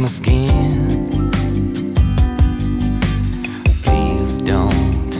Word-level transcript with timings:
my 0.00 0.06
skin. 0.06 1.30
Please 3.84 4.38
don't, 4.38 5.10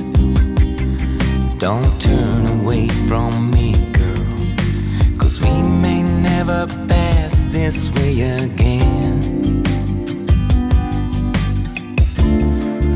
don't 1.58 2.00
turn 2.00 2.46
away 2.46 2.88
from 3.06 3.50
me, 3.50 3.74
girl, 3.92 4.36
cause 5.18 5.38
we 5.42 5.50
may 5.82 6.02
never 6.02 6.66
pass 6.88 7.46
this 7.48 7.92
way 7.96 8.22
again. 8.22 9.62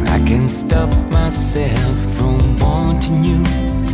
I 0.08 0.18
can't 0.26 0.50
stop 0.50 0.90
myself 1.10 1.98
from 2.16 2.38
wanting 2.60 3.22
you. 3.24 3.44
You 3.88 3.93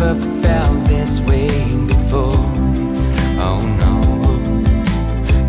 never 0.00 0.14
felt 0.40 0.86
this 0.86 1.20
way 1.20 1.46
before. 1.86 2.34
Oh 3.38 3.60
no, 3.82 4.00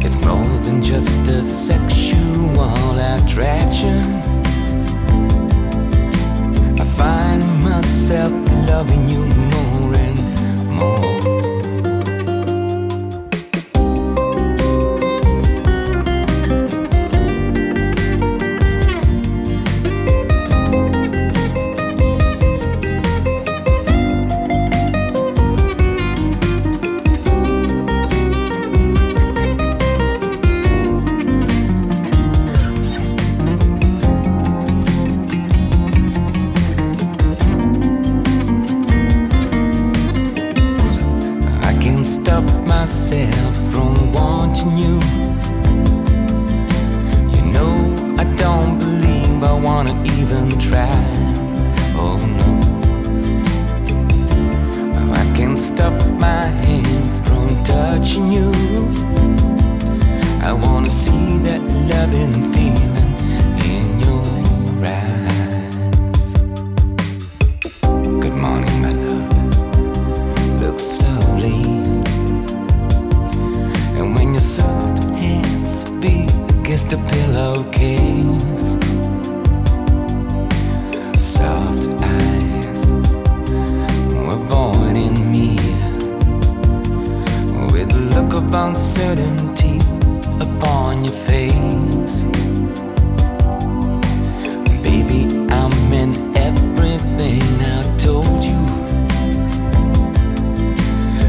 it's 0.06 0.20
more 0.26 0.58
than 0.66 0.82
just 0.82 1.26
a 1.30 1.42
sexual 1.42 3.00
attraction. 3.00 4.21
Your 91.04 91.14
face. 91.14 92.24
Baby, 94.84 95.22
I 95.50 95.68
meant 95.90 96.18
everything 96.38 97.42
I 97.62 97.82
told 97.98 98.44
you. 98.44 98.62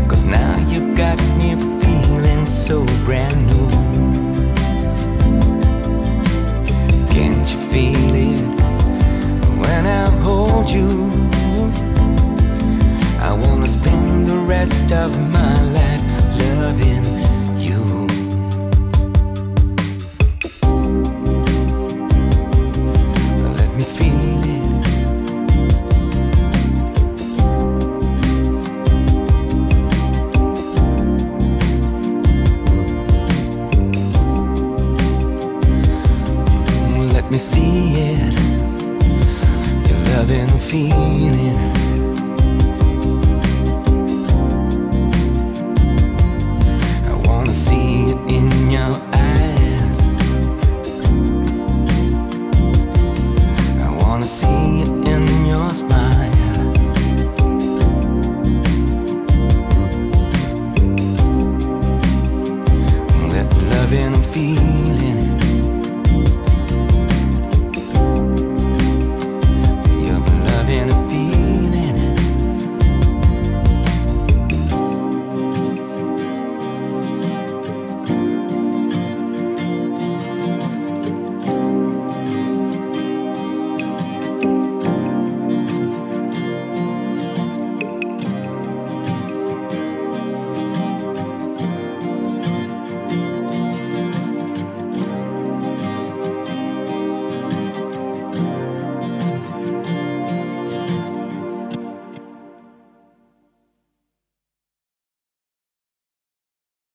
Cause 0.09 0.25
now 0.27 0.59
you 0.69 0.94
got 0.94 1.19
me 1.38 1.55
feeling 1.81 2.44
so 2.47 2.84
brand 3.05 3.37
new. 3.47 3.71
Can't 7.11 7.47
you 7.50 7.59
feel 7.72 8.15
it 8.15 8.61
when 9.61 9.87
I 9.87 10.11
hold 10.22 10.69
you? 10.71 11.11
I 13.21 13.32
wanna 13.32 13.66
spend 13.66 14.27
the 14.27 14.37
rest 14.37 14.93
of 14.93 15.11
my 15.31 15.42
me 37.32 37.38
see 37.38 37.93
it. 37.94 38.32
Your 39.88 39.99
loving 40.12 40.49
feeling. 40.69 41.56
I 47.08 47.14
wanna 47.25 47.55
see 47.55 48.11
it 48.11 48.19
in 48.29 48.70
your 48.70 48.94
eyes. 49.14 50.00
I 53.81 53.88
wanna 54.00 54.26
see 54.26 54.82
it 54.82 54.90
in 55.08 55.46
your 55.46 55.70
smile. 55.70 56.01